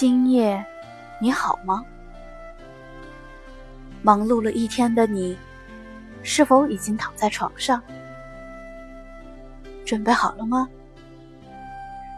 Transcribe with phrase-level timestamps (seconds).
[0.00, 0.64] 今夜
[1.18, 1.84] 你好吗？
[4.00, 5.36] 忙碌了一天的你，
[6.22, 7.82] 是否已经躺在床上？
[9.84, 10.66] 准备好了吗？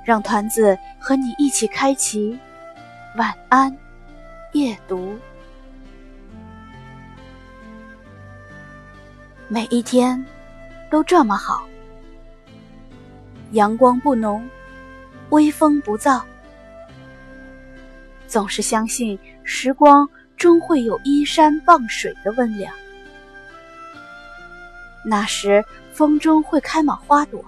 [0.05, 2.39] 让团子和你一起开启
[3.17, 3.77] 晚安
[4.53, 5.19] 夜读。
[9.49, 10.25] 每一天
[10.89, 11.67] 都这么好，
[13.51, 14.49] 阳光不浓，
[15.31, 16.23] 微风不燥。
[18.33, 22.75] 总是相信时光终会有依山傍水的温凉，
[25.05, 27.45] 那时风中会开满花朵，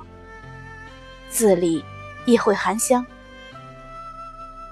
[1.30, 1.83] 字里
[2.27, 3.02] 亦会含香，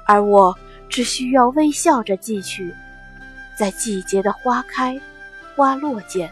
[0.07, 0.55] 而我
[0.87, 2.75] 只需要微笑着寄去，
[3.59, 5.01] 在季节的花开
[5.57, 6.31] 花落间，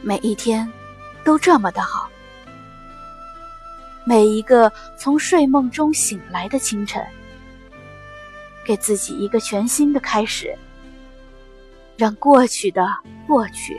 [0.00, 0.72] 每一天
[1.24, 2.05] 都这么的好。
[4.08, 7.04] 每一个从睡梦中醒来的清晨，
[8.64, 10.56] 给自己一个全新的开始，
[11.96, 12.86] 让过去的
[13.26, 13.76] 过去，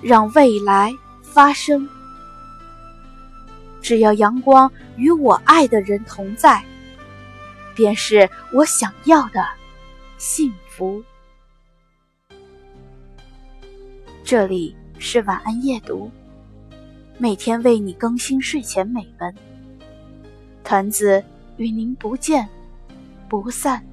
[0.00, 0.90] 让未来
[1.22, 1.86] 发生。
[3.82, 6.64] 只要阳光与我爱的人同在，
[7.74, 9.46] 便是我想要的
[10.16, 11.04] 幸福。
[14.24, 16.10] 这里是晚安夜读。
[17.22, 19.34] 每天为你更新睡前美文，
[20.64, 21.22] 团子
[21.58, 22.48] 与您不见
[23.28, 23.84] 不散。